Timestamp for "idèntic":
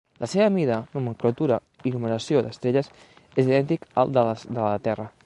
3.45-3.87